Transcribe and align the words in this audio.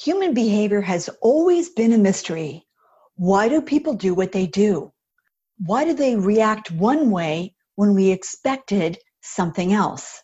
Human 0.00 0.34
behavior 0.34 0.82
has 0.82 1.08
always 1.22 1.70
been 1.70 1.94
a 1.94 1.98
mystery. 1.98 2.66
Why 3.14 3.48
do 3.48 3.62
people 3.62 3.94
do 3.94 4.12
what 4.12 4.30
they 4.30 4.46
do? 4.46 4.92
Why 5.64 5.86
do 5.86 5.94
they 5.94 6.16
react 6.16 6.70
one 6.70 7.10
way 7.10 7.54
when 7.76 7.94
we 7.94 8.10
expected 8.10 8.98
something 9.22 9.72
else? 9.72 10.22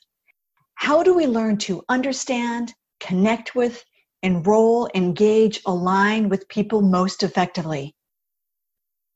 How 0.74 1.03
do 1.03 1.14
we 1.14 1.27
learn 1.27 1.56
to 1.58 1.82
understand, 1.88 2.74
connect 3.00 3.54
with, 3.54 3.82
enroll, 4.22 4.90
engage, 4.95 5.62
align 5.64 6.29
with 6.29 6.48
people 6.48 6.82
most 6.82 7.23
effectively? 7.23 7.95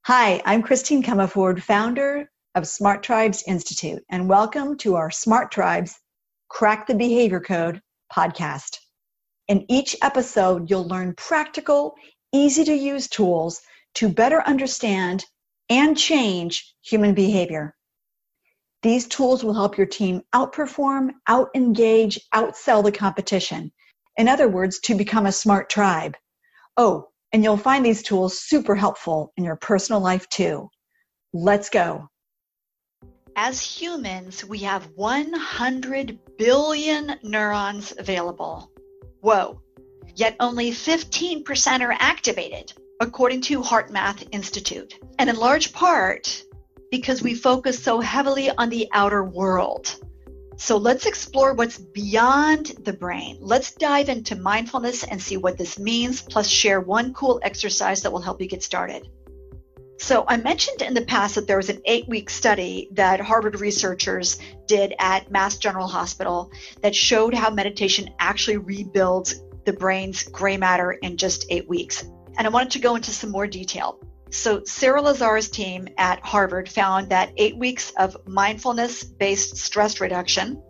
Hi, 0.07 0.41
I'm 0.47 0.63
Christine 0.63 1.03
Comaford, 1.03 1.61
founder 1.61 2.31
of 2.55 2.67
Smart 2.67 3.03
Tribes 3.03 3.45
Institute, 3.47 4.03
and 4.09 4.27
welcome 4.27 4.79
to 4.79 4.95
our 4.95 5.11
Smart 5.11 5.53
Tribes 5.53 6.01
Crack 6.49 6.87
the 6.87 6.95
Behavior 6.95 7.41
Code 7.41 7.83
podcast. 8.11 8.79
In 9.49 9.65
each 9.69 9.95
episode, 10.03 10.69
you'll 10.69 10.89
learn 10.89 11.15
practical, 11.15 11.95
easy 12.33 12.65
to 12.65 12.75
use 12.75 13.09
tools 13.09 13.63
to 13.95 14.09
better 14.09 14.43
understand 14.43 15.25
and 15.69 15.97
change 15.97 16.75
human 16.83 17.15
behavior. 17.15 17.77
These 18.83 19.07
tools 19.07 19.45
will 19.45 19.55
help 19.55 19.77
your 19.77 19.87
team 19.87 20.23
outperform, 20.35 21.11
out 21.29 21.51
engage, 21.55 22.21
outsell 22.35 22.83
the 22.83 22.93
competition. 22.93 23.73
In 24.17 24.29
other 24.29 24.49
words, 24.49 24.81
to 24.81 24.95
become 24.95 25.27
a 25.27 25.33
smart 25.33 25.71
tribe. 25.71 26.17
Oh, 26.77 27.09
and 27.33 27.45
you'll 27.45 27.57
find 27.57 27.85
these 27.85 28.03
tools 28.03 28.41
super 28.41 28.75
helpful 28.75 29.33
in 29.37 29.45
your 29.45 29.57
personal 29.57 30.01
life 30.01 30.29
too. 30.29 30.69
Let's 31.33 31.71
go. 31.71 32.09
As 33.37 33.61
humans, 33.61 34.45
we 34.45 34.59
have 34.61 34.89
100 34.95 36.19
billion 36.37 37.19
neurons 37.23 37.93
available. 37.97 38.71
Whoa. 39.27 39.61
Yet 40.15 40.37
only 40.39 40.71
15% 40.71 41.81
are 41.81 41.97
activated, 41.99 42.73
according 43.01 43.41
to 43.41 43.61
HeartMath 43.61 44.29
Institute. 44.31 45.01
And 45.19 45.29
in 45.29 45.35
large 45.35 45.73
part 45.73 46.45
because 46.93 47.25
we 47.25 47.35
focus 47.35 47.83
so 47.83 47.99
heavily 47.99 48.51
on 48.51 48.71
the 48.71 48.89
outer 48.93 49.25
world. 49.25 49.97
So 50.59 50.77
let's 50.77 51.07
explore 51.07 51.55
what's 51.55 51.77
beyond 51.77 52.67
the 52.85 52.93
brain. 52.93 53.39
Let's 53.41 53.73
dive 53.73 54.09
into 54.11 54.37
mindfulness 54.37 55.03
and 55.03 55.21
see 55.21 55.39
what 55.39 55.59
this 55.59 55.77
means, 55.77 56.23
plus 56.23 56.47
share 56.47 56.81
one 56.81 57.13
cool 57.13 57.41
exercise 57.43 58.03
that 58.03 58.13
will 58.13 58.21
help 58.21 58.41
you 58.41 58.47
get 58.47 58.63
started. 58.63 59.09
So, 59.99 60.25
I 60.29 60.37
mentioned 60.37 60.83
in 60.83 60.95
the 60.95 61.05
past 61.07 61.37
that 61.37 61.47
there 61.47 61.57
was 61.57 61.71
an 61.71 61.81
eight 61.87 62.07
week 62.07 62.29
study 62.29 62.89
that 62.93 63.21
Harvard 63.21 63.61
researchers 63.61 64.39
did 64.67 64.95
at 64.99 65.31
Mass 65.31 65.57
General 65.57 65.87
Hospital 65.87 66.51
that 66.83 66.95
showed 66.95 67.33
how 67.33 67.51
meditation 67.51 68.11
actually 68.19 68.59
rebuilds 68.59 69.41
the 69.65 69.73
brain's 69.73 70.23
gray 70.25 70.57
matter 70.57 70.93
in 70.93 71.17
just 71.17 71.47
eight 71.49 71.69
weeks. 71.69 72.05
And 72.37 72.47
I 72.47 72.51
wanted 72.51 72.73
to 72.73 72.79
go 72.79 72.95
into 72.97 73.11
some 73.11 73.31
more 73.31 73.47
detail. 73.47 73.99
So, 74.31 74.63
Sara 74.65 75.01
Lazar's 75.01 75.49
team 75.49 75.89
at 75.97 76.21
Harvard 76.21 76.69
found 76.69 77.09
that 77.09 77.33
eight 77.39 77.57
weeks 77.57 77.93
of 77.99 78.17
mindfulness 78.27 79.03
based 79.03 79.57
stress 79.57 80.01
reduction 80.01 80.63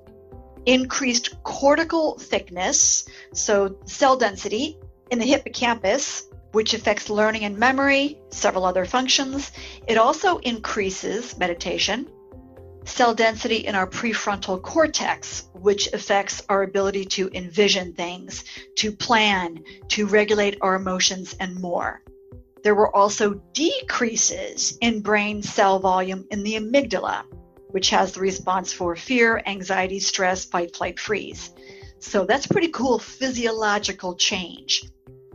increased 0.66 1.42
cortical 1.42 2.18
thickness, 2.18 3.08
so 3.32 3.78
cell 3.86 4.16
density 4.16 4.78
in 5.10 5.18
the 5.18 5.24
hippocampus, 5.24 6.24
which 6.56 6.72
affects 6.72 7.10
learning 7.10 7.44
and 7.44 7.58
memory, 7.58 8.18
several 8.30 8.64
other 8.64 8.86
functions. 8.86 9.52
It 9.86 9.98
also 9.98 10.38
increases 10.38 11.36
meditation, 11.36 12.08
cell 12.86 13.14
density 13.14 13.56
in 13.66 13.74
our 13.74 13.86
prefrontal 13.86 14.62
cortex, 14.62 15.50
which 15.52 15.92
affects 15.92 16.42
our 16.48 16.62
ability 16.62 17.04
to 17.16 17.28
envision 17.34 17.92
things, 17.92 18.42
to 18.76 18.90
plan, 18.90 19.62
to 19.88 20.06
regulate 20.06 20.56
our 20.62 20.76
emotions, 20.76 21.36
and 21.40 21.60
more. 21.60 22.02
There 22.64 22.74
were 22.74 22.96
also 22.96 23.34
decreases 23.52 24.78
in 24.80 25.02
brain 25.02 25.42
cell 25.42 25.78
volume 25.78 26.24
in 26.30 26.42
the 26.42 26.54
amygdala, 26.54 27.24
which 27.68 27.90
has 27.90 28.12
the 28.12 28.20
response 28.20 28.72
for 28.72 28.96
fear, 28.96 29.42
anxiety, 29.44 30.00
stress, 30.00 30.46
fight, 30.46 30.74
flight, 30.74 30.98
freeze. 30.98 31.50
So 31.98 32.24
that's 32.24 32.46
pretty 32.46 32.68
cool 32.68 32.98
physiological 32.98 34.14
change. 34.14 34.84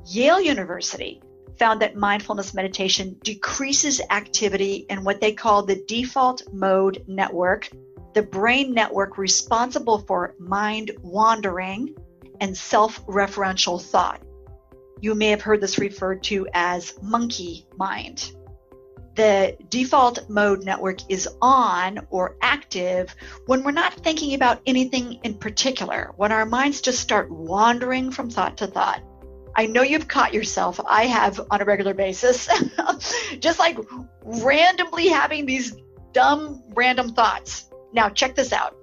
Yale 0.05 0.41
University 0.41 1.21
found 1.59 1.81
that 1.81 1.95
mindfulness 1.95 2.53
meditation 2.53 3.15
decreases 3.23 4.01
activity 4.09 4.85
in 4.89 5.03
what 5.03 5.21
they 5.21 5.31
call 5.31 5.63
the 5.63 5.83
default 5.87 6.41
mode 6.51 7.03
network, 7.07 7.69
the 8.13 8.23
brain 8.23 8.73
network 8.73 9.17
responsible 9.17 9.99
for 9.99 10.35
mind 10.39 10.91
wandering 11.03 11.95
and 12.39 12.57
self 12.57 13.05
referential 13.05 13.79
thought. 13.81 14.21
You 15.01 15.13
may 15.15 15.27
have 15.27 15.41
heard 15.41 15.61
this 15.61 15.77
referred 15.77 16.23
to 16.23 16.47
as 16.53 16.95
monkey 17.01 17.67
mind. 17.77 18.31
The 19.15 19.57
default 19.69 20.29
mode 20.29 20.63
network 20.63 20.99
is 21.09 21.29
on 21.41 21.99
or 22.09 22.37
active 22.41 23.13
when 23.45 23.61
we're 23.63 23.71
not 23.71 23.93
thinking 23.93 24.33
about 24.33 24.61
anything 24.65 25.19
in 25.23 25.35
particular, 25.35 26.13
when 26.15 26.31
our 26.31 26.45
minds 26.45 26.81
just 26.81 27.01
start 27.01 27.29
wandering 27.29 28.09
from 28.09 28.29
thought 28.29 28.57
to 28.57 28.67
thought. 28.67 29.03
I 29.55 29.65
know 29.65 29.81
you've 29.81 30.07
caught 30.07 30.33
yourself. 30.33 30.79
I 30.87 31.05
have 31.05 31.41
on 31.51 31.61
a 31.61 31.65
regular 31.65 31.93
basis. 31.93 32.47
Just 33.39 33.59
like 33.59 33.77
randomly 34.23 35.07
having 35.07 35.45
these 35.45 35.75
dumb, 36.13 36.63
random 36.73 37.13
thoughts. 37.13 37.69
Now, 37.93 38.09
check 38.09 38.35
this 38.35 38.53
out. 38.53 38.75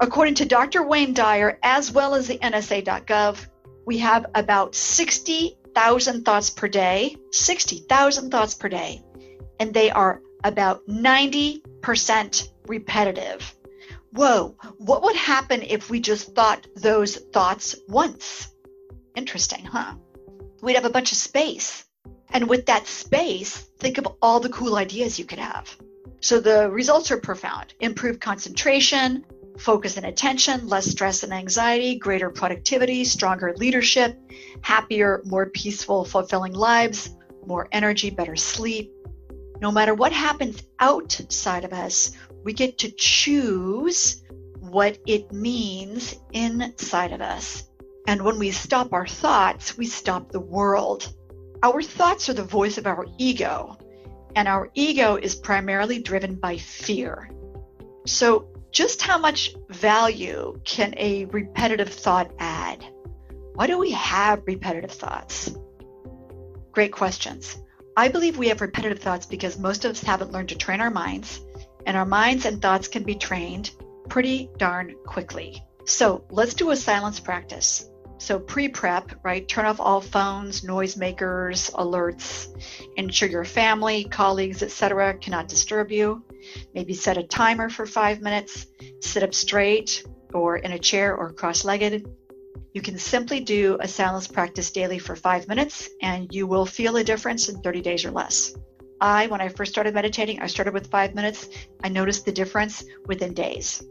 According 0.00 0.34
to 0.36 0.44
Dr. 0.44 0.86
Wayne 0.86 1.14
Dyer, 1.14 1.58
as 1.62 1.92
well 1.92 2.14
as 2.14 2.26
the 2.26 2.38
NSA.gov, 2.38 3.46
we 3.86 3.98
have 3.98 4.26
about 4.34 4.74
60,000 4.74 6.24
thoughts 6.24 6.50
per 6.50 6.68
day. 6.68 7.16
60,000 7.30 8.30
thoughts 8.30 8.54
per 8.54 8.68
day. 8.68 9.02
And 9.60 9.72
they 9.72 9.90
are 9.90 10.20
about 10.42 10.86
90% 10.88 12.48
repetitive. 12.66 13.54
Whoa, 14.12 14.56
what 14.78 15.02
would 15.02 15.16
happen 15.16 15.62
if 15.62 15.90
we 15.90 16.00
just 16.00 16.34
thought 16.34 16.66
those 16.76 17.16
thoughts 17.16 17.76
once? 17.88 18.53
Interesting, 19.14 19.64
huh? 19.64 19.94
We'd 20.62 20.74
have 20.74 20.84
a 20.84 20.90
bunch 20.90 21.12
of 21.12 21.18
space. 21.18 21.84
And 22.30 22.48
with 22.48 22.66
that 22.66 22.86
space, 22.86 23.58
think 23.78 23.98
of 23.98 24.08
all 24.20 24.40
the 24.40 24.48
cool 24.48 24.76
ideas 24.76 25.18
you 25.18 25.24
could 25.24 25.38
have. 25.38 25.76
So 26.20 26.40
the 26.40 26.70
results 26.70 27.10
are 27.10 27.18
profound 27.18 27.74
improved 27.80 28.20
concentration, 28.20 29.24
focus 29.58 29.96
and 29.96 30.06
attention, 30.06 30.66
less 30.68 30.86
stress 30.86 31.22
and 31.22 31.32
anxiety, 31.32 31.96
greater 31.96 32.30
productivity, 32.30 33.04
stronger 33.04 33.54
leadership, 33.56 34.18
happier, 34.62 35.22
more 35.26 35.50
peaceful, 35.50 36.04
fulfilling 36.04 36.54
lives, 36.54 37.10
more 37.46 37.68
energy, 37.72 38.10
better 38.10 38.36
sleep. 38.36 38.90
No 39.60 39.70
matter 39.70 39.94
what 39.94 40.12
happens 40.12 40.62
outside 40.80 41.64
of 41.64 41.72
us, 41.72 42.12
we 42.42 42.52
get 42.52 42.78
to 42.78 42.90
choose 42.90 44.22
what 44.58 44.98
it 45.06 45.30
means 45.30 46.16
inside 46.32 47.12
of 47.12 47.20
us. 47.20 47.68
And 48.06 48.22
when 48.22 48.38
we 48.38 48.50
stop 48.50 48.92
our 48.92 49.06
thoughts, 49.06 49.78
we 49.78 49.86
stop 49.86 50.30
the 50.30 50.40
world. 50.40 51.12
Our 51.62 51.82
thoughts 51.82 52.28
are 52.28 52.34
the 52.34 52.44
voice 52.44 52.76
of 52.76 52.86
our 52.86 53.06
ego, 53.16 53.78
and 54.36 54.46
our 54.46 54.70
ego 54.74 55.16
is 55.16 55.34
primarily 55.34 56.02
driven 56.02 56.34
by 56.34 56.58
fear. 56.58 57.30
So, 58.06 58.48
just 58.70 59.00
how 59.00 59.18
much 59.18 59.54
value 59.70 60.60
can 60.64 60.94
a 60.98 61.24
repetitive 61.26 61.88
thought 61.88 62.30
add? 62.38 62.84
Why 63.54 63.66
do 63.66 63.78
we 63.78 63.92
have 63.92 64.42
repetitive 64.46 64.90
thoughts? 64.90 65.54
Great 66.72 66.92
questions. 66.92 67.56
I 67.96 68.08
believe 68.08 68.36
we 68.36 68.48
have 68.48 68.60
repetitive 68.60 68.98
thoughts 68.98 69.24
because 69.24 69.58
most 69.58 69.84
of 69.84 69.92
us 69.92 70.02
haven't 70.02 70.32
learned 70.32 70.48
to 70.50 70.58
train 70.58 70.80
our 70.80 70.90
minds, 70.90 71.40
and 71.86 71.96
our 71.96 72.04
minds 72.04 72.44
and 72.44 72.60
thoughts 72.60 72.88
can 72.88 73.04
be 73.04 73.14
trained 73.14 73.70
pretty 74.08 74.50
darn 74.58 74.94
quickly. 75.06 75.64
So 75.86 76.24
let's 76.30 76.54
do 76.54 76.70
a 76.70 76.76
silence 76.76 77.20
practice. 77.20 77.88
So 78.18 78.38
pre-prep, 78.38 79.12
right? 79.22 79.46
Turn 79.46 79.66
off 79.66 79.80
all 79.80 80.00
phones, 80.00 80.62
noisemakers, 80.62 81.72
alerts. 81.72 82.48
Ensure 82.96 83.28
your 83.28 83.44
family, 83.44 84.04
colleagues, 84.04 84.62
etc. 84.62 85.14
cannot 85.18 85.48
disturb 85.48 85.90
you. 85.90 86.24
Maybe 86.74 86.94
set 86.94 87.18
a 87.18 87.22
timer 87.22 87.68
for 87.68 87.86
five 87.86 88.20
minutes. 88.20 88.66
Sit 89.00 89.22
up 89.22 89.34
straight 89.34 90.04
or 90.32 90.58
in 90.58 90.72
a 90.72 90.78
chair 90.78 91.16
or 91.16 91.32
cross-legged. 91.32 92.06
You 92.72 92.82
can 92.82 92.98
simply 92.98 93.40
do 93.40 93.78
a 93.80 93.86
silence 93.86 94.26
practice 94.26 94.70
daily 94.70 94.98
for 94.98 95.14
five 95.14 95.46
minutes 95.46 95.88
and 96.02 96.32
you 96.34 96.46
will 96.46 96.66
feel 96.66 96.96
a 96.96 97.04
difference 97.04 97.48
in 97.48 97.60
30 97.62 97.82
days 97.82 98.04
or 98.04 98.10
less. 98.10 98.54
I, 99.00 99.26
when 99.26 99.40
I 99.40 99.48
first 99.48 99.72
started 99.72 99.94
meditating, 99.94 100.40
I 100.40 100.46
started 100.46 100.72
with 100.74 100.90
five 100.90 101.14
minutes. 101.14 101.48
I 101.82 101.88
noticed 101.88 102.24
the 102.24 102.32
difference 102.32 102.84
within 103.06 103.34
days. 103.34 103.82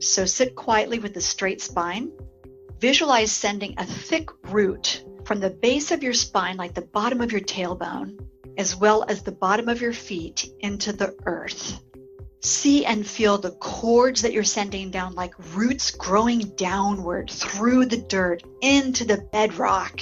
So 0.00 0.24
sit 0.24 0.54
quietly 0.54 0.98
with 0.98 1.16
a 1.16 1.20
straight 1.20 1.60
spine 1.60 2.12
Visualize 2.80 3.32
sending 3.32 3.74
a 3.76 3.84
thick 3.84 4.28
root 4.52 5.04
from 5.24 5.40
the 5.40 5.50
base 5.50 5.90
of 5.90 6.02
your 6.02 6.12
spine, 6.12 6.56
like 6.56 6.74
the 6.74 6.82
bottom 6.82 7.20
of 7.20 7.32
your 7.32 7.40
tailbone, 7.40 8.18
as 8.56 8.76
well 8.76 9.04
as 9.08 9.22
the 9.22 9.32
bottom 9.32 9.68
of 9.68 9.80
your 9.80 9.92
feet 9.92 10.48
into 10.60 10.92
the 10.92 11.14
earth. 11.26 11.80
see 12.40 12.84
and 12.84 13.06
feel 13.06 13.36
the 13.38 13.50
cords 13.52 14.22
that 14.22 14.32
you're 14.32 14.44
sending 14.44 14.90
down 14.90 15.14
like 15.14 15.34
roots 15.54 15.90
growing 15.90 16.40
downward 16.56 17.30
through 17.30 17.86
the 17.86 17.96
dirt 17.96 18.42
into 18.60 19.04
the 19.04 19.18
bedrock. 19.32 20.00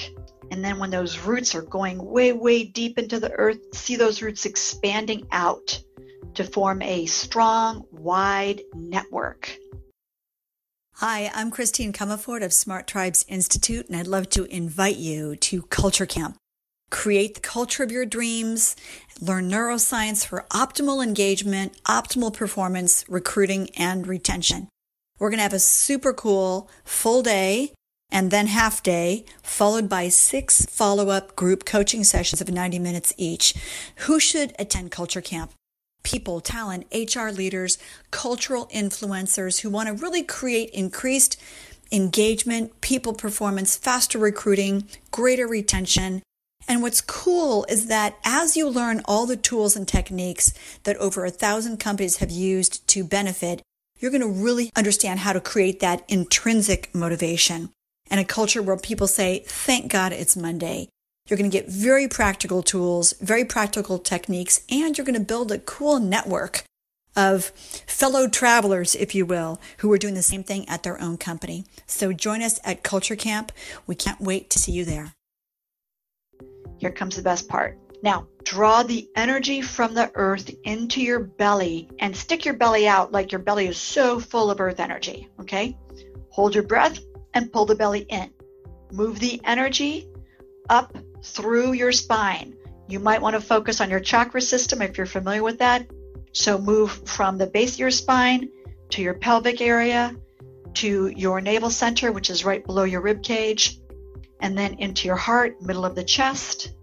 And 0.50 0.64
then 0.64 0.78
when 0.78 0.90
those 0.90 1.18
roots 1.18 1.54
are 1.54 1.62
going 1.62 2.04
way, 2.04 2.32
way 2.32 2.64
deep 2.64 2.98
into 2.98 3.18
the 3.18 3.32
earth, 3.32 3.58
see 3.74 3.96
those 3.96 4.22
roots 4.22 4.44
expanding 4.44 5.26
out 5.32 5.82
to 6.34 6.44
form 6.44 6.82
a 6.82 7.06
strong, 7.06 7.84
wide 7.90 8.62
network. 8.74 9.58
Hi, 11.00 11.30
I'm 11.34 11.50
Christine 11.50 11.92
Comaford 11.92 12.42
of 12.42 12.54
Smart 12.54 12.86
Tribes 12.86 13.26
Institute, 13.28 13.86
and 13.86 13.98
I'd 13.98 14.06
love 14.06 14.30
to 14.30 14.44
invite 14.44 14.96
you 14.96 15.36
to 15.36 15.60
Culture 15.64 16.06
Camp. 16.06 16.38
Create 16.90 17.34
the 17.34 17.40
culture 17.42 17.82
of 17.82 17.92
your 17.92 18.06
dreams, 18.06 18.74
learn 19.20 19.50
neuroscience 19.50 20.24
for 20.24 20.46
optimal 20.52 21.04
engagement, 21.04 21.78
optimal 21.84 22.32
performance, 22.32 23.04
recruiting, 23.10 23.68
and 23.76 24.06
retention. 24.06 24.68
We're 25.18 25.28
going 25.28 25.36
to 25.36 25.42
have 25.42 25.52
a 25.52 25.58
super 25.58 26.14
cool 26.14 26.70
full 26.82 27.22
day 27.22 27.74
and 28.10 28.30
then 28.30 28.46
half 28.46 28.82
day, 28.82 29.26
followed 29.42 29.90
by 29.90 30.08
six 30.08 30.64
follow 30.64 31.10
up 31.10 31.36
group 31.36 31.66
coaching 31.66 32.04
sessions 32.04 32.40
of 32.40 32.48
90 32.48 32.78
minutes 32.78 33.12
each. 33.18 33.52
Who 34.06 34.18
should 34.18 34.54
attend 34.58 34.92
Culture 34.92 35.20
Camp? 35.20 35.52
People, 36.02 36.40
talent, 36.40 36.86
HR 36.92 37.28
leaders, 37.28 37.78
cultural 38.10 38.66
influencers 38.66 39.60
who 39.60 39.70
want 39.70 39.88
to 39.88 39.94
really 39.94 40.22
create 40.22 40.70
increased 40.70 41.40
engagement, 41.90 42.80
people 42.80 43.12
performance, 43.12 43.76
faster 43.76 44.18
recruiting, 44.18 44.88
greater 45.10 45.46
retention, 45.46 46.22
and 46.68 46.82
what's 46.82 47.00
cool 47.00 47.64
is 47.68 47.86
that 47.86 48.16
as 48.24 48.56
you 48.56 48.68
learn 48.68 49.02
all 49.04 49.26
the 49.26 49.36
tools 49.36 49.76
and 49.76 49.86
techniques 49.86 50.52
that 50.82 50.96
over 50.96 51.24
a 51.24 51.30
thousand 51.30 51.78
companies 51.78 52.16
have 52.16 52.30
used 52.30 52.86
to 52.88 53.04
benefit, 53.04 53.62
you're 53.98 54.10
going 54.10 54.20
to 54.20 54.28
really 54.28 54.70
understand 54.76 55.20
how 55.20 55.32
to 55.32 55.40
create 55.40 55.80
that 55.80 56.04
intrinsic 56.08 56.94
motivation 56.94 57.70
and 58.10 58.20
a 58.20 58.24
culture 58.24 58.62
where 58.62 58.76
people 58.76 59.06
say, 59.06 59.42
thank 59.46 59.90
God 59.90 60.12
it's 60.12 60.36
Monday. 60.36 60.88
You're 61.26 61.36
going 61.38 61.50
to 61.50 61.56
get 61.56 61.68
very 61.68 62.06
practical 62.06 62.62
tools, 62.62 63.14
very 63.20 63.44
practical 63.44 63.98
techniques, 63.98 64.60
and 64.70 64.96
you're 64.96 65.04
going 65.04 65.18
to 65.18 65.24
build 65.24 65.50
a 65.50 65.58
cool 65.58 65.98
network 65.98 66.64
of 67.16 67.46
fellow 67.86 68.28
travelers, 68.28 68.94
if 68.94 69.14
you 69.14 69.26
will, 69.26 69.60
who 69.78 69.90
are 69.92 69.98
doing 69.98 70.14
the 70.14 70.22
same 70.22 70.44
thing 70.44 70.68
at 70.68 70.82
their 70.82 71.00
own 71.00 71.16
company. 71.16 71.64
So 71.86 72.12
join 72.12 72.42
us 72.42 72.60
at 72.62 72.82
Culture 72.82 73.16
Camp. 73.16 73.50
We 73.86 73.94
can't 73.94 74.20
wait 74.20 74.50
to 74.50 74.58
see 74.58 74.72
you 74.72 74.84
there. 74.84 75.14
Here 76.78 76.92
comes 76.92 77.16
the 77.16 77.22
best 77.22 77.48
part. 77.48 77.78
Now, 78.02 78.28
draw 78.44 78.82
the 78.82 79.08
energy 79.16 79.62
from 79.62 79.94
the 79.94 80.12
earth 80.14 80.50
into 80.64 81.00
your 81.00 81.20
belly 81.20 81.88
and 81.98 82.14
stick 82.14 82.44
your 82.44 82.54
belly 82.54 82.86
out 82.86 83.10
like 83.10 83.32
your 83.32 83.40
belly 83.40 83.66
is 83.66 83.78
so 83.78 84.20
full 84.20 84.50
of 84.50 84.60
earth 84.60 84.78
energy. 84.78 85.28
Okay? 85.40 85.76
Hold 86.30 86.54
your 86.54 86.64
breath 86.64 87.00
and 87.34 87.50
pull 87.50 87.64
the 87.64 87.74
belly 87.74 88.00
in. 88.10 88.30
Move 88.92 89.18
the 89.18 89.40
energy 89.44 90.08
up 90.68 90.96
through 91.22 91.72
your 91.72 91.92
spine. 91.92 92.54
You 92.88 93.00
might 93.00 93.22
want 93.22 93.34
to 93.34 93.40
focus 93.40 93.80
on 93.80 93.90
your 93.90 94.00
chakra 94.00 94.40
system 94.40 94.82
if 94.82 94.96
you're 94.96 95.06
familiar 95.06 95.42
with 95.42 95.58
that. 95.58 95.86
So 96.32 96.58
move 96.58 96.92
from 97.08 97.38
the 97.38 97.46
base 97.46 97.74
of 97.74 97.80
your 97.80 97.90
spine 97.90 98.50
to 98.90 99.02
your 99.02 99.14
pelvic 99.14 99.60
area 99.60 100.14
to 100.76 101.08
your 101.08 101.40
navel 101.40 101.70
center, 101.70 102.12
which 102.12 102.28
is 102.28 102.44
right 102.44 102.64
below 102.64 102.84
your 102.84 103.00
rib 103.00 103.22
cage, 103.22 103.80
and 104.40 104.56
then 104.56 104.74
into 104.74 105.08
your 105.08 105.16
heart, 105.16 105.60
middle 105.62 105.86
of 105.86 105.94
the 105.94 106.04
chest, 106.04 106.74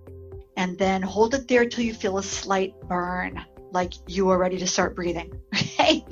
and 0.57 0.77
then 0.77 1.01
hold 1.01 1.35
it 1.35 1.47
there 1.47 1.65
till 1.65 1.83
you 1.83 1.93
feel 1.93 2.17
a 2.17 2.23
slight 2.23 2.73
burn, 2.89 3.45
like 3.71 3.93
you 4.07 4.29
are 4.29 4.37
ready 4.37 4.57
to 4.57 4.67
start 4.67 4.95
breathing. 4.95 5.39
Okay? 5.79 6.05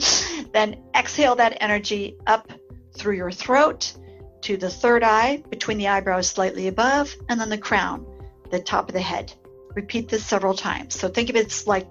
then 0.51 0.83
exhale 0.95 1.35
that 1.35 1.57
energy 1.61 2.17
up 2.27 2.51
through 2.93 3.15
your 3.15 3.31
throat 3.31 3.93
to 4.41 4.57
the 4.57 4.69
third 4.69 5.03
eye, 5.03 5.41
between 5.49 5.77
the 5.77 5.87
eyebrows 5.87 6.27
slightly 6.27 6.67
above, 6.67 7.15
and 7.29 7.39
then 7.39 7.49
the 7.49 7.57
crown, 7.57 8.05
the 8.51 8.59
top 8.59 8.87
of 8.87 8.93
the 8.93 9.01
head. 9.01 9.33
Repeat 9.75 10.09
this 10.09 10.25
several 10.25 10.53
times. 10.53 10.99
So 10.99 11.07
think 11.07 11.29
of 11.29 11.35
it 11.35 11.63
like 11.65 11.87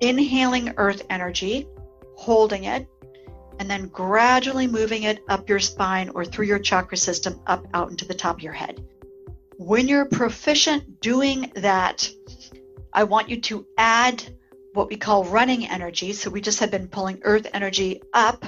inhaling 0.00 0.74
earth 0.76 1.04
energy, 1.10 1.68
holding 2.16 2.64
it, 2.64 2.86
and 3.58 3.68
then 3.70 3.88
gradually 3.88 4.66
moving 4.66 5.02
it 5.02 5.22
up 5.28 5.48
your 5.48 5.58
spine 5.58 6.08
or 6.10 6.24
through 6.24 6.46
your 6.46 6.58
chakra 6.58 6.96
system 6.96 7.40
up 7.46 7.66
out 7.74 7.90
into 7.90 8.04
the 8.04 8.14
top 8.14 8.36
of 8.36 8.42
your 8.42 8.52
head. 8.52 8.84
When 9.56 9.88
you're 9.88 10.04
proficient 10.04 11.00
doing 11.00 11.50
that, 11.56 12.08
I 12.92 13.04
want 13.04 13.28
you 13.28 13.40
to 13.42 13.66
add 13.76 14.22
what 14.74 14.88
we 14.88 14.96
call 14.96 15.24
running 15.24 15.66
energy. 15.66 16.12
So 16.12 16.30
we 16.30 16.40
just 16.40 16.60
have 16.60 16.70
been 16.70 16.88
pulling 16.88 17.20
earth 17.22 17.48
energy 17.52 18.00
up, 18.14 18.44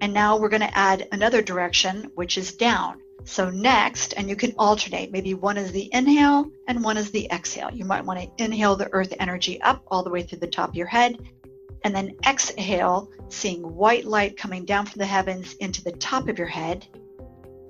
and 0.00 0.12
now 0.12 0.38
we're 0.38 0.48
going 0.48 0.60
to 0.60 0.78
add 0.78 1.08
another 1.12 1.42
direction, 1.42 2.10
which 2.14 2.38
is 2.38 2.54
down. 2.54 3.00
So 3.24 3.50
next, 3.50 4.14
and 4.16 4.28
you 4.28 4.36
can 4.36 4.54
alternate, 4.58 5.12
maybe 5.12 5.34
one 5.34 5.56
is 5.56 5.72
the 5.72 5.92
inhale 5.92 6.50
and 6.66 6.82
one 6.82 6.96
is 6.96 7.10
the 7.10 7.28
exhale. 7.30 7.70
You 7.72 7.84
might 7.84 8.04
want 8.04 8.20
to 8.20 8.44
inhale 8.44 8.76
the 8.76 8.88
earth 8.92 9.12
energy 9.18 9.60
up 9.60 9.84
all 9.88 10.02
the 10.02 10.10
way 10.10 10.22
through 10.22 10.38
the 10.38 10.46
top 10.46 10.70
of 10.70 10.74
your 10.74 10.86
head 10.86 11.18
and 11.84 11.94
then 11.94 12.16
exhale, 12.26 13.10
seeing 13.28 13.62
white 13.62 14.04
light 14.04 14.36
coming 14.36 14.64
down 14.64 14.86
from 14.86 14.98
the 14.98 15.06
heavens 15.06 15.54
into 15.54 15.82
the 15.82 15.92
top 15.92 16.28
of 16.28 16.38
your 16.38 16.46
head, 16.46 16.86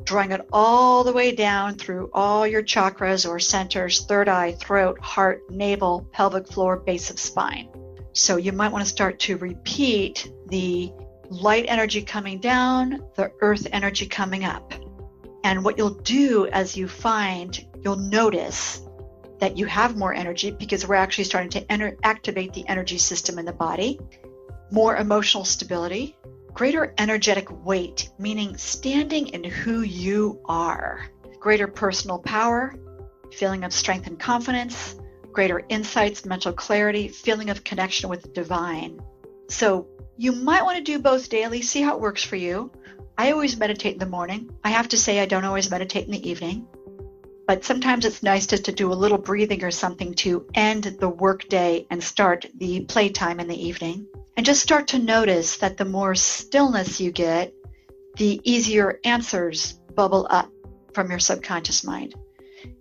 drawing 0.05 0.33
it 0.33 0.47
all 0.53 1.05
the 1.05 1.13
way 1.13 1.33
down 1.35 1.75
through 1.75 2.11
all 2.13 2.47
your 2.47 2.63
chakras 2.63 3.29
or 3.29 3.39
centers 3.39 4.05
third 4.07 4.29
eye, 4.29 4.53
throat, 4.53 4.99
heart, 5.01 5.43
navel, 5.51 6.07
pelvic 6.13 6.49
floor, 6.49 6.77
base 6.77 7.11
of 7.11 7.19
spine. 7.19 7.69
So 8.13 8.37
you 8.37 8.53
might 8.53 8.73
want 8.73 8.85
to 8.85 8.91
start 8.91 9.21
to 9.21 9.37
repeat 9.37 10.33
the 10.49 10.93
light 11.31 11.65
energy 11.69 12.03
coming 12.03 12.41
down, 12.41 13.01
the 13.15 13.31
earth 13.41 13.67
energy 13.73 14.07
coming 14.07 14.45
up. 14.45 14.75
And 15.45 15.65
what 15.65 15.79
you'll 15.79 15.91
do 15.91 16.47
as 16.49 16.77
you 16.77 16.89
find, 16.89 17.67
you'll 17.83 17.97
notice 17.97 18.83
that 19.39 19.57
you 19.57 19.65
have 19.67 19.97
more 19.97 20.13
energy 20.13 20.51
because 20.51 20.87
we're 20.87 20.97
actually 20.97 21.25
starting 21.25 21.51
to 21.51 21.73
enter, 21.73 21.97
activate 22.03 22.53
the 22.53 22.69
energy 22.69 22.99
system 22.99 23.39
in 23.39 23.47
the 23.47 23.53
body, 23.53 23.99
more 24.71 24.97
emotional 24.97 25.45
stability, 25.45 26.17
greater 26.53 26.93
energetic 26.99 27.49
weight, 27.65 28.11
meaning 28.19 28.57
standing 28.57 29.29
in 29.29 29.45
who 29.45 29.81
you 29.81 30.41
are, 30.47 31.07
greater 31.39 31.69
personal 31.69 32.19
power, 32.19 32.75
feeling 33.33 33.65
of 33.65 33.73
strength 33.73 34.09
and 34.09 34.19
confidence, 34.19 34.97
greater 35.33 35.63
insights, 35.69 36.27
mental 36.27 36.53
clarity, 36.53 37.09
feeling 37.09 37.51
of 37.51 37.65
connection 37.65 38.11
with 38.11 38.23
the 38.23 38.29
divine. 38.29 39.01
So 39.49 39.89
you 40.21 40.33
might 40.33 40.65
want 40.65 40.77
to 40.77 40.85
do 40.85 40.99
both 40.99 41.29
daily, 41.29 41.63
see 41.63 41.83
how 41.83 41.95
it 41.95 42.01
works 42.01 42.23
for 42.23 42.37
you. 42.37 42.71
I 43.17 43.33
always 43.33 43.57
meditate 43.57 43.95
in 43.95 43.99
the 43.99 44.07
morning. 44.07 44.51
I 44.63 44.71
have 44.71 44.89
to 44.89 44.97
say, 44.97 45.21
I 45.21 45.27
don't 45.27 45.45
always 45.45 45.71
meditate 45.71 46.07
in 46.07 46.13
the 46.13 46.29
evening 46.29 46.67
but 47.51 47.65
sometimes 47.65 48.05
it's 48.05 48.23
nice 48.23 48.47
just 48.47 48.67
to 48.67 48.71
do 48.71 48.93
a 48.93 48.95
little 48.95 49.19
breathing 49.19 49.65
or 49.65 49.73
something 49.73 50.15
to 50.15 50.47
end 50.55 50.85
the 50.85 51.09
workday 51.09 51.85
and 51.91 52.01
start 52.01 52.47
the 52.59 52.83
playtime 52.83 53.41
in 53.41 53.49
the 53.49 53.67
evening. 53.67 54.07
And 54.37 54.47
just 54.47 54.63
start 54.63 54.87
to 54.87 55.01
notice 55.01 55.57
that 55.57 55.77
the 55.77 55.85
more 55.85 56.15
stillness 56.15 57.01
you 57.01 57.11
get, 57.11 57.53
the 58.15 58.41
easier 58.45 59.01
answers 59.03 59.73
bubble 59.97 60.29
up 60.31 60.49
from 60.95 61.11
your 61.11 61.19
subconscious 61.19 61.83
mind. 61.83 62.15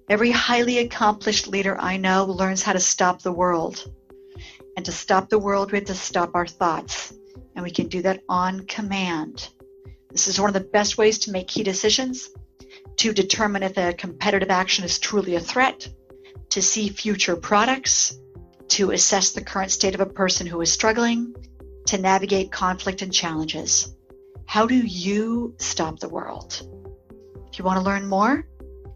Every 0.08 0.30
highly 0.30 0.78
accomplished 0.78 1.48
leader 1.48 1.76
I 1.80 1.98
know 1.98 2.26
learns 2.26 2.62
how 2.62 2.74
to 2.74 2.80
stop 2.80 3.24
the 3.24 3.34
world. 3.34 3.92
And 4.78 4.86
to 4.86 4.92
stop 4.92 5.30
the 5.30 5.40
world, 5.40 5.72
we 5.72 5.80
have 5.80 5.88
to 5.88 5.96
stop 5.96 6.36
our 6.36 6.46
thoughts. 6.46 7.12
And 7.60 7.66
we 7.66 7.72
can 7.72 7.90
do 7.90 8.02
that 8.04 8.24
on 8.30 8.66
command. 8.68 9.50
This 10.12 10.30
is 10.30 10.40
one 10.40 10.50
of 10.50 10.54
the 10.54 10.62
best 10.62 10.98
ways 10.98 11.20
to 11.20 11.32
make 11.32 11.50
key 11.50 11.62
decisions 11.62 12.30
to 12.96 13.12
determine 13.12 13.64
if 13.64 13.78
a 13.78 13.92
competitive 13.92 14.50
action 14.50 14.86
is 14.86 14.98
truly 14.98 15.36
a 15.36 15.42
threat, 15.42 15.86
to 16.52 16.62
see 16.62 16.88
future 16.88 17.36
products, 17.36 18.18
to 18.70 18.92
assess 18.92 19.32
the 19.32 19.44
current 19.44 19.72
state 19.72 19.94
of 19.94 20.00
a 20.00 20.06
person 20.06 20.48
who 20.48 20.62
is 20.62 20.72
struggling, 20.72 21.36
to 21.88 21.98
navigate 21.98 22.50
conflict 22.50 23.02
and 23.02 23.14
challenges. 23.14 23.94
How 24.46 24.66
do 24.66 24.78
you 24.78 25.54
stop 25.58 26.00
the 26.00 26.08
world? 26.08 26.62
If 27.52 27.60
you 27.60 27.66
want 27.66 27.80
to 27.80 27.84
learn 27.84 28.08
more, 28.08 28.48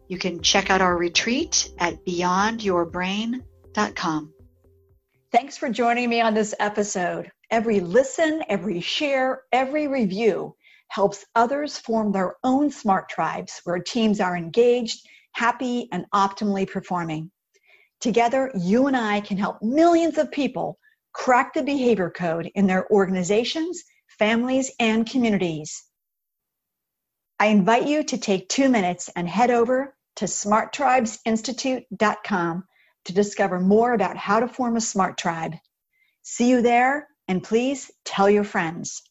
you 0.08 0.17
can 0.17 0.41
check 0.41 0.70
out 0.70 0.79
our 0.79 0.96
retreat 0.96 1.70
at 1.79 2.05
beyondyourbrain.com. 2.05 4.34
Thanks 5.34 5.58
for 5.58 5.67
joining 5.67 6.10
me 6.10 6.22
on 6.22 6.34
this 6.34 6.55
episode. 6.62 7.29
Every 7.54 7.80
listen, 7.82 8.42
every 8.50 8.82
share, 8.82 9.44
every 9.52 9.88
review 9.88 10.56
helps 10.88 11.24
others 11.36 11.78
form 11.78 12.12
their 12.12 12.38
own 12.44 12.72
smart 12.72 13.10
tribes 13.10 13.62
where 13.64 13.78
teams 13.78 14.20
are 14.20 14.36
engaged, 14.36 15.08
happy, 15.34 15.88
and 15.92 16.08
optimally 16.16 16.68
performing. 16.68 17.30
Together, 18.02 18.52
you 18.60 18.88
and 18.88 18.98
I 18.98 19.22
can 19.22 19.38
help 19.38 19.62
millions 19.62 20.18
of 20.18 20.32
people 20.32 20.80
crack 21.14 21.54
the 21.54 21.62
behavior 21.62 22.10
code 22.10 22.50
in 22.56 22.66
their 22.66 22.92
organizations, 22.92 23.84
families, 24.18 24.72
and 24.80 25.08
communities. 25.08 25.84
I 27.40 27.50
invite 27.50 27.86
you 27.86 28.04
to 28.04 28.18
take 28.18 28.50
two 28.50 28.68
minutes 28.68 29.12
and 29.16 29.30
head 29.30 29.52
over 29.52 29.96
to 30.16 30.26
smarttribesinstitute.com 30.26 32.64
to 33.06 33.14
discover 33.14 33.60
more 33.60 33.94
about 33.94 34.18
how 34.18 34.40
to 34.40 34.48
form 34.48 34.76
a 34.76 34.82
smart 34.82 35.20
tribe. 35.20 35.54
See 36.24 36.50
you 36.50 36.64
there 36.64 37.10
And 37.34 37.42
please 37.42 37.90
tell 38.06 38.30
your 38.30 38.44
friends. 38.44 39.02